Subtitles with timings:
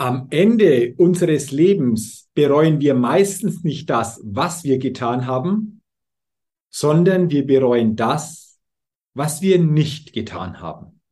[0.00, 5.82] Am Ende unseres Lebens bereuen wir meistens nicht das, was wir getan haben,
[6.70, 8.58] sondern wir bereuen das,
[9.12, 11.02] was wir nicht getan haben.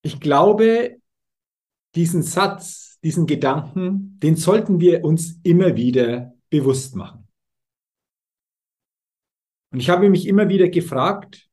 [0.00, 1.02] Ich glaube,
[1.94, 7.28] diesen Satz, diesen Gedanken, den sollten wir uns immer wieder bewusst machen.
[9.70, 11.46] Und ich habe mich immer wieder gefragt,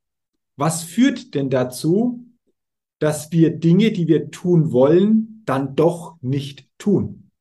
[0.55, 2.25] was führt denn dazu,
[2.99, 7.31] dass wir Dinge, die wir tun wollen, dann doch nicht tun.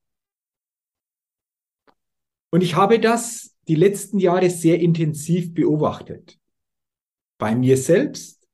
[2.50, 6.38] Und ich habe das die letzten Jahre sehr intensiv beobachtet.
[7.38, 8.46] Bei mir selbst,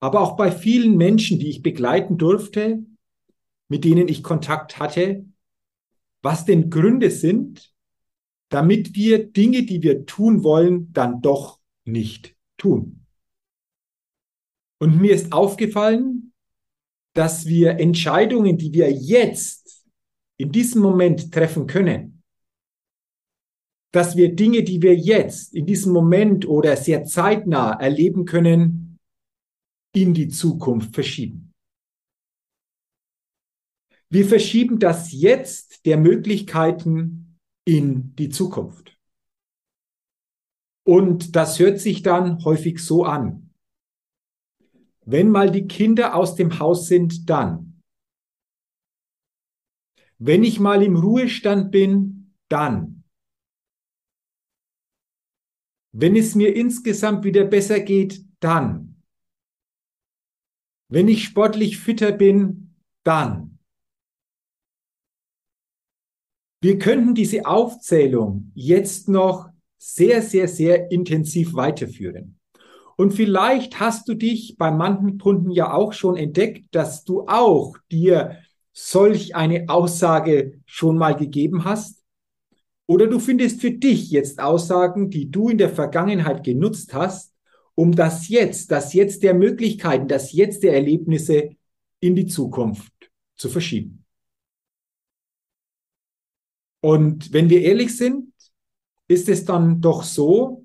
[0.00, 2.84] aber auch bei vielen Menschen, die ich begleiten durfte,
[3.68, 5.24] mit denen ich Kontakt hatte,
[6.20, 7.72] was denn Gründe sind,
[8.50, 13.03] damit wir Dinge, die wir tun wollen, dann doch nicht tun.
[14.78, 16.32] Und mir ist aufgefallen,
[17.14, 19.86] dass wir Entscheidungen, die wir jetzt
[20.36, 22.22] in diesem Moment treffen können,
[23.92, 28.98] dass wir Dinge, die wir jetzt in diesem Moment oder sehr zeitnah erleben können,
[29.94, 31.52] in die Zukunft verschieben.
[34.10, 38.98] Wir verschieben das Jetzt der Möglichkeiten in die Zukunft.
[40.84, 43.43] Und das hört sich dann häufig so an.
[45.06, 47.80] Wenn mal die Kinder aus dem Haus sind, dann.
[50.18, 53.04] Wenn ich mal im Ruhestand bin, dann.
[55.92, 59.02] Wenn es mir insgesamt wieder besser geht, dann.
[60.88, 63.58] Wenn ich sportlich fitter bin, dann.
[66.62, 72.40] Wir könnten diese Aufzählung jetzt noch sehr, sehr, sehr intensiv weiterführen.
[72.96, 77.76] Und vielleicht hast du dich bei manchen Kunden ja auch schon entdeckt, dass du auch
[77.90, 78.38] dir
[78.72, 82.02] solch eine Aussage schon mal gegeben hast.
[82.86, 87.32] Oder du findest für dich jetzt Aussagen, die du in der Vergangenheit genutzt hast,
[87.74, 91.50] um das Jetzt, das Jetzt der Möglichkeiten, das Jetzt der Erlebnisse
[92.00, 92.92] in die Zukunft
[93.36, 94.04] zu verschieben.
[96.80, 98.32] Und wenn wir ehrlich sind,
[99.08, 100.63] ist es dann doch so,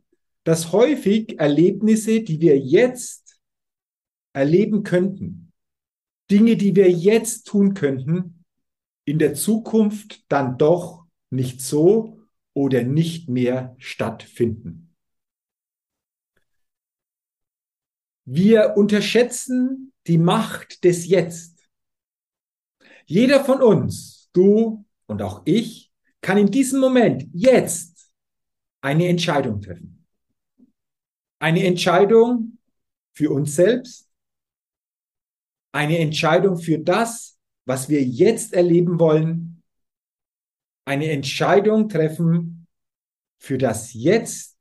[0.49, 3.39] dass häufig Erlebnisse, die wir jetzt
[4.33, 5.53] erleben könnten,
[6.31, 8.43] Dinge, die wir jetzt tun könnten,
[9.05, 12.19] in der Zukunft dann doch nicht so
[12.55, 14.95] oder nicht mehr stattfinden.
[18.25, 21.69] Wir unterschätzen die Macht des Jetzt.
[23.05, 28.11] Jeder von uns, du und auch ich, kann in diesem Moment jetzt
[28.81, 29.98] eine Entscheidung treffen.
[31.39, 32.57] Eine Entscheidung
[33.13, 34.09] für uns selbst,
[35.71, 39.63] eine Entscheidung für das, was wir jetzt erleben wollen,
[40.85, 42.67] eine Entscheidung treffen
[43.37, 44.57] für das Jetzt,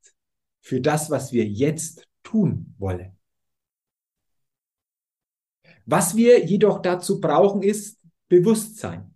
[0.61, 3.17] für das, was wir jetzt tun wollen.
[5.85, 9.15] Was wir jedoch dazu brauchen, ist Bewusstsein.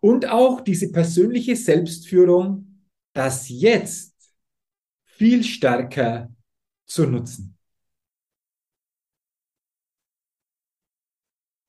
[0.00, 4.13] Und auch diese persönliche Selbstführung, das Jetzt
[5.16, 6.34] viel stärker
[6.86, 7.56] zu nutzen.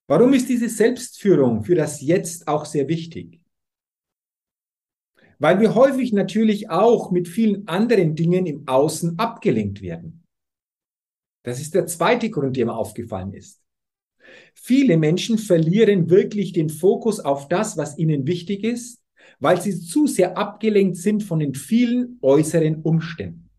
[0.08, 3.40] Warum ist diese Selbstführung für das Jetzt auch sehr wichtig?
[5.40, 10.24] Weil wir häufig natürlich auch mit vielen anderen Dingen im Außen abgelenkt werden.
[11.44, 13.62] Das ist der zweite Grund, der mir aufgefallen ist.
[14.54, 19.05] Viele Menschen verlieren wirklich den Fokus auf das, was ihnen wichtig ist
[19.40, 23.50] weil sie zu sehr abgelenkt sind von den vielen äußeren Umständen.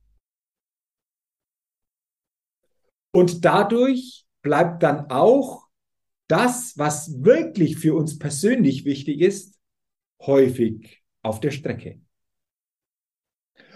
[3.12, 5.66] Und dadurch bleibt dann auch
[6.28, 9.58] das, was wirklich für uns persönlich wichtig ist,
[10.20, 12.00] häufig auf der Strecke.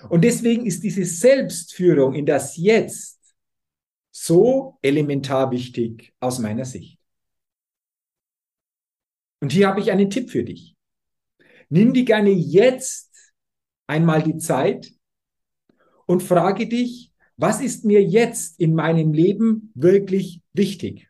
[0.08, 3.34] Und deswegen ist diese Selbstführung in das Jetzt
[4.10, 6.98] so elementar wichtig aus meiner Sicht.
[9.40, 10.76] Und hier habe ich einen Tipp für dich.
[11.70, 13.10] Nimm dir gerne jetzt
[13.86, 14.92] einmal die Zeit
[16.06, 21.08] und frage dich, was ist mir jetzt in meinem Leben wirklich wichtig?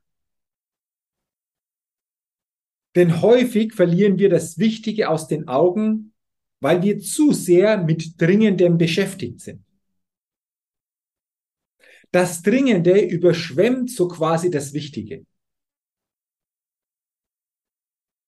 [2.94, 6.12] Denn häufig verlieren wir das Wichtige aus den Augen,
[6.60, 9.64] weil wir zu sehr mit Dringendem beschäftigt sind.
[12.10, 15.24] Das Dringende überschwemmt so quasi das Wichtige.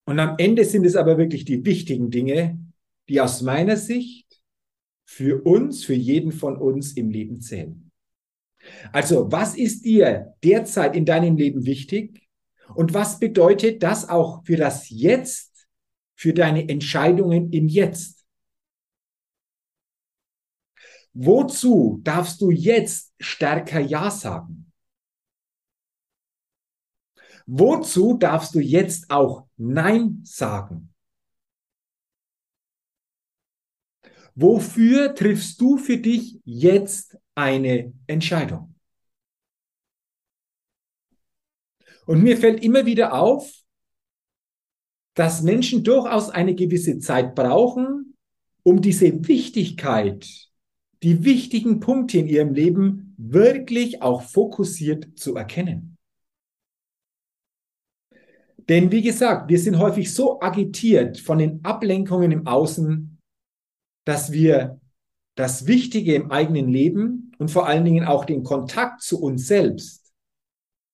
[0.04, 2.58] Und am Ende sind es aber wirklich die wichtigen Dinge,
[3.08, 4.42] die aus meiner Sicht
[5.04, 7.90] für uns, für jeden von uns im Leben zählen.
[8.92, 12.28] Also, was ist dir derzeit in deinem Leben wichtig?
[12.74, 15.68] Und was bedeutet das auch für das Jetzt,
[16.14, 18.24] für deine Entscheidungen im Jetzt?
[21.12, 24.71] Wozu darfst du jetzt stärker Ja sagen?
[27.46, 30.92] Wozu darfst du jetzt auch Nein sagen?
[34.34, 38.74] Wofür triffst du für dich jetzt eine Entscheidung?
[42.06, 43.62] Und mir fällt immer wieder auf,
[45.14, 48.16] dass Menschen durchaus eine gewisse Zeit brauchen,
[48.62, 50.28] um diese Wichtigkeit,
[51.02, 55.91] die wichtigen Punkte in ihrem Leben wirklich auch fokussiert zu erkennen.
[58.68, 63.18] Denn wie gesagt, wir sind häufig so agitiert von den Ablenkungen im Außen,
[64.04, 64.80] dass wir
[65.34, 70.12] das Wichtige im eigenen Leben und vor allen Dingen auch den Kontakt zu uns selbst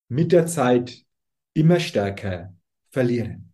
[0.07, 1.05] mit der Zeit
[1.53, 2.55] immer stärker
[2.89, 3.53] verlieren.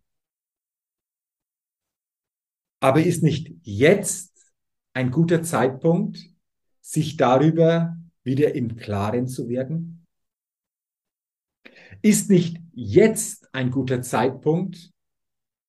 [2.80, 4.52] Aber ist nicht jetzt
[4.94, 6.18] ein guter Zeitpunkt,
[6.80, 9.95] sich darüber wieder im Klaren zu werden?
[12.02, 14.90] Ist nicht jetzt ein guter Zeitpunkt,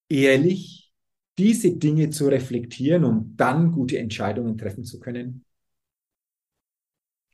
[0.09, 0.93] ehrlich
[1.37, 5.45] diese Dinge zu reflektieren, um dann gute Entscheidungen treffen zu können?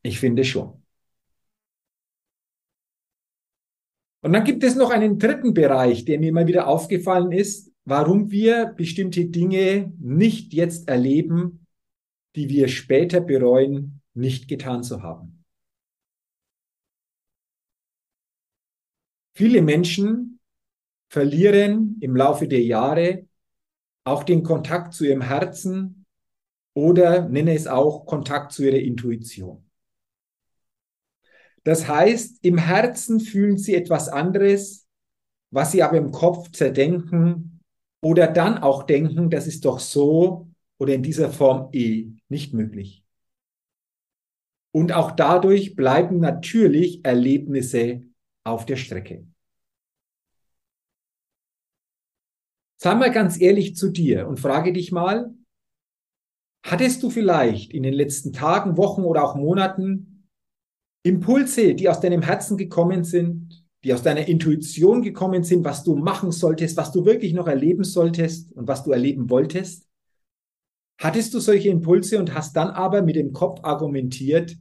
[0.01, 0.83] Ich finde schon.
[4.21, 8.31] Und dann gibt es noch einen dritten Bereich, der mir mal wieder aufgefallen ist, warum
[8.31, 11.67] wir bestimmte Dinge nicht jetzt erleben,
[12.35, 15.42] die wir später bereuen, nicht getan zu haben.
[19.33, 20.39] Viele Menschen
[21.09, 23.27] verlieren im Laufe der Jahre
[24.03, 26.05] auch den Kontakt zu ihrem Herzen
[26.73, 29.69] oder nenne es auch Kontakt zu ihrer Intuition.
[31.63, 34.85] Das heißt, im Herzen fühlen sie etwas anderes,
[35.49, 37.61] was sie aber im Kopf zerdenken
[38.01, 40.47] oder dann auch denken, das ist doch so
[40.77, 43.03] oder in dieser Form eh nicht möglich.
[44.71, 48.03] Und auch dadurch bleiben natürlich Erlebnisse
[48.43, 49.25] auf der Strecke.
[52.77, 55.33] Sei mal ganz ehrlich zu dir und frage dich mal,
[56.65, 60.27] hattest du vielleicht in den letzten Tagen, Wochen oder auch Monaten
[61.03, 65.95] Impulse, die aus deinem Herzen gekommen sind, die aus deiner Intuition gekommen sind, was du
[65.95, 69.87] machen solltest, was du wirklich noch erleben solltest und was du erleben wolltest?
[70.99, 74.57] Hattest du solche Impulse und hast dann aber mit dem Kopf argumentiert,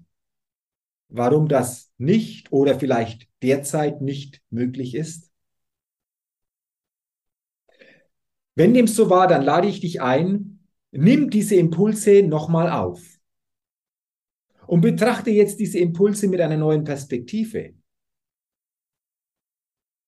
[1.13, 5.31] warum das nicht oder vielleicht derzeit nicht möglich ist?
[8.55, 13.03] Wenn dem so war, dann lade ich dich ein, nimm diese Impulse nochmal auf.
[14.67, 17.75] Und betrachte jetzt diese Impulse mit einer neuen Perspektive.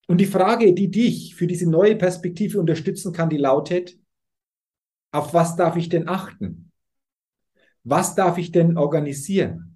[0.06, 3.98] Und die Frage, die dich für diese neue Perspektive unterstützen kann, die lautet,
[5.12, 6.72] auf was darf ich denn achten?
[7.82, 9.73] Was darf ich denn organisieren?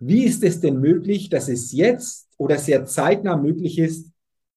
[0.00, 4.10] Wie ist es denn möglich, dass es jetzt oder sehr zeitnah möglich ist,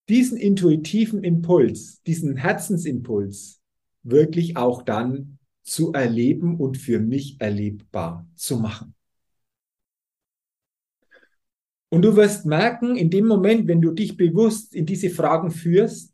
[0.07, 3.61] diesen intuitiven Impuls, diesen Herzensimpuls
[4.03, 8.95] wirklich auch dann zu erleben und für mich erlebbar zu machen.
[11.89, 16.13] Und du wirst merken, in dem Moment, wenn du dich bewusst in diese Fragen führst,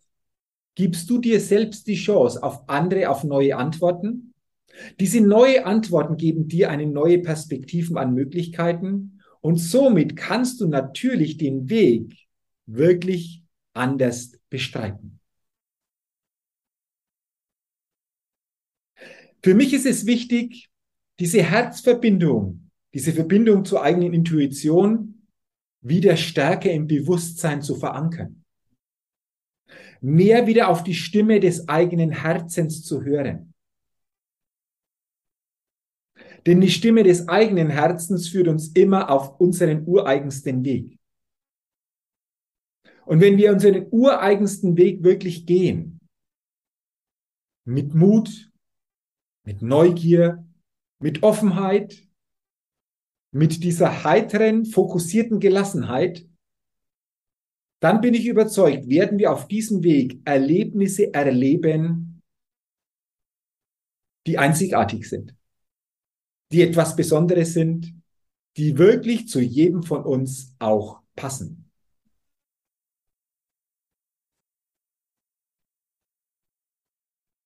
[0.76, 4.34] gibst du dir selbst die Chance auf andere, auf neue Antworten.
[5.00, 11.38] Diese neue Antworten geben dir eine neue Perspektiven an Möglichkeiten und somit kannst du natürlich
[11.38, 12.27] den Weg
[12.65, 13.43] wirklich
[13.74, 15.19] anders bestreiten.
[19.41, 20.69] Für mich ist es wichtig,
[21.19, 25.27] diese Herzverbindung, diese Verbindung zur eigenen Intuition
[25.81, 28.43] wieder stärker im Bewusstsein zu verankern.
[30.01, 33.49] mehr wieder auf die Stimme des eigenen Herzens zu hören.
[36.46, 40.98] Denn die Stimme des eigenen Herzens führt uns immer auf unseren ureigensten Weg.
[43.05, 46.00] Und wenn wir unseren ureigensten Weg wirklich gehen,
[47.65, 48.51] mit Mut,
[49.46, 50.46] mit Neugier,
[51.00, 52.08] mit Offenheit,
[53.31, 56.27] mit dieser heiteren, fokussierten Gelassenheit,
[57.81, 62.22] dann bin ich überzeugt, werden wir auf diesem Weg Erlebnisse erleben,
[64.27, 65.36] die einzigartig sind,
[66.51, 67.94] die etwas Besonderes sind,
[68.58, 71.72] die wirklich zu jedem von uns auch passen.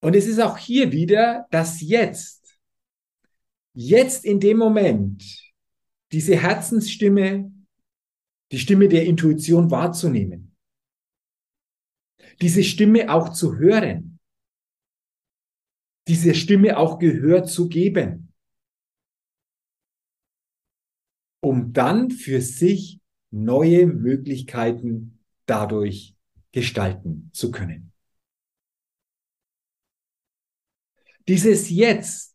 [0.01, 2.57] Und es ist auch hier wieder das Jetzt.
[3.73, 5.23] Jetzt in dem Moment,
[6.11, 7.53] diese Herzensstimme
[8.53, 10.55] die Stimme der Intuition wahrzunehmen,
[12.39, 14.19] diese Stimme auch zu hören,
[16.07, 18.32] diese Stimme auch Gehör zu geben,
[21.43, 26.15] um dann für sich neue Möglichkeiten dadurch
[26.53, 27.91] gestalten zu können.
[31.27, 32.33] Dieses Jetzt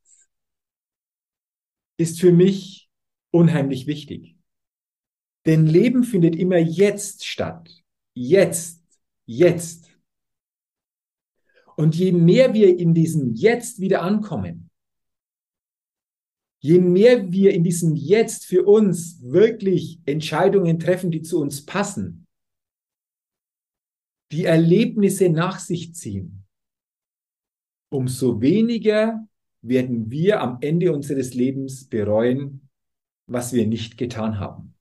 [1.96, 2.90] ist für mich
[3.30, 4.36] unheimlich wichtig.
[5.46, 7.82] Denn Leben findet immer jetzt statt.
[8.14, 8.84] Jetzt,
[9.24, 9.90] jetzt.
[11.76, 14.67] Und je mehr wir in diesem Jetzt wieder ankommen,
[16.60, 22.26] je mehr wir in diesem Jetzt für uns wirklich Entscheidungen treffen, die zu uns passen,
[24.32, 26.44] die Erlebnisse nach sich ziehen,
[27.90, 29.26] umso weniger
[29.62, 32.68] werden wir am Ende unseres Lebens bereuen,
[33.26, 34.74] was wir nicht getan haben.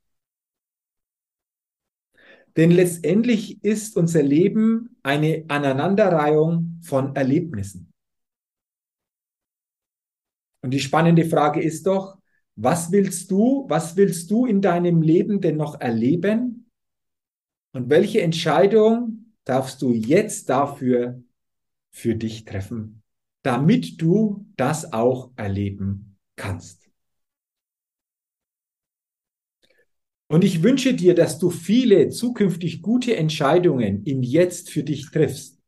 [2.56, 7.94] Denn letztendlich ist unser Leben eine Aneinanderreihung von Erlebnissen.
[10.62, 12.18] Und die spannende Frage ist doch,
[12.56, 16.72] was willst du, was willst du in deinem Leben denn noch erleben?
[17.74, 21.22] Und welche Entscheidung darfst du jetzt dafür
[21.92, 23.04] für dich treffen,
[23.44, 26.88] damit du das auch erleben kannst?
[30.30, 35.62] Und ich wünsche dir, dass du viele zukünftig gute Entscheidungen im Jetzt für dich triffst.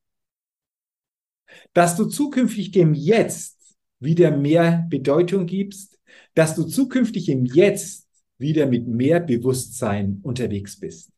[1.74, 3.58] Dass du zukünftig dem Jetzt
[4.00, 6.00] wieder mehr Bedeutung gibst,
[6.34, 11.12] dass du zukünftig im Jetzt wieder mit mehr Bewusstsein unterwegs bist.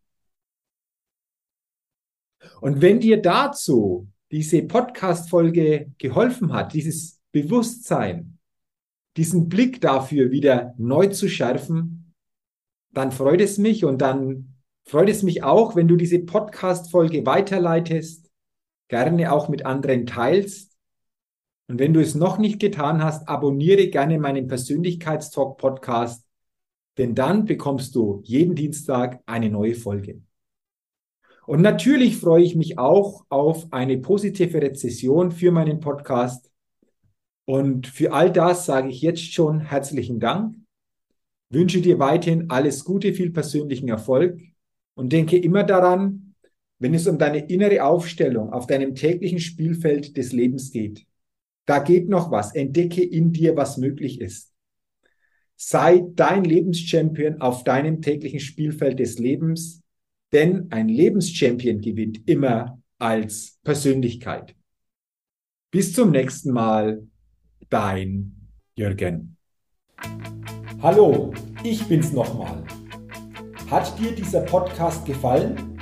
[2.59, 8.39] Und wenn dir dazu diese Podcast-Folge geholfen hat, dieses Bewusstsein,
[9.17, 12.13] diesen Blick dafür wieder neu zu schärfen,
[12.93, 18.29] dann freut es mich und dann freut es mich auch, wenn du diese Podcast-Folge weiterleitest,
[18.87, 20.70] gerne auch mit anderen teilst.
[21.71, 26.27] Und wenn du es noch nicht getan hast, abonniere gerne meinen Persönlichkeitstalk-Podcast,
[26.97, 30.21] denn dann bekommst du jeden Dienstag eine neue Folge.
[31.45, 36.51] Und natürlich freue ich mich auch auf eine positive Rezession für meinen Podcast.
[37.45, 40.57] Und für all das sage ich jetzt schon herzlichen Dank
[41.51, 44.41] wünsche dir weiterhin alles Gute, viel persönlichen Erfolg
[44.95, 46.35] und denke immer daran,
[46.79, 51.05] wenn es um deine innere Aufstellung auf deinem täglichen Spielfeld des Lebens geht.
[51.65, 52.55] Da geht noch was.
[52.55, 54.51] Entdecke in dir, was möglich ist.
[55.55, 59.83] Sei dein Lebenschampion auf deinem täglichen Spielfeld des Lebens,
[60.31, 64.55] denn ein Lebenschampion gewinnt immer als Persönlichkeit.
[65.69, 67.07] Bis zum nächsten Mal,
[67.69, 69.37] dein Jürgen.
[70.81, 71.31] Hallo,
[71.63, 72.63] ich bin's nochmal.
[73.69, 75.77] Hat dir dieser Podcast gefallen?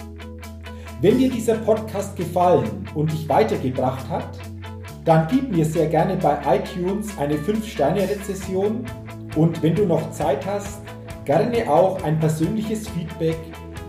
[1.02, 4.38] Wenn dir dieser Podcast gefallen und dich weitergebracht hat,
[5.10, 8.86] dann gib mir sehr gerne bei iTunes eine 5-Sterne-Rezession
[9.36, 10.82] und wenn du noch Zeit hast,
[11.26, 13.40] gerne auch ein persönliches Feedback,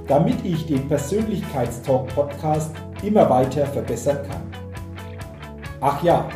[0.08, 4.40] damit ich den Persönlichkeitstalk Podcast immer weiter verbessern kann.
[5.82, 6.26] Ach ja,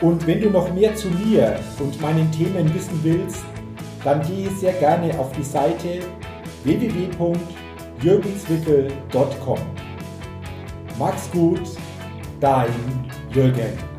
[0.00, 3.44] und wenn du noch mehr zu mir und meinen Themen wissen willst,
[4.02, 6.00] dann gehe sehr gerne auf die Seite
[6.64, 9.58] www.jürgenswickel.com.
[10.98, 11.60] Max gut,
[12.40, 12.70] dein
[13.34, 13.89] Jürgen.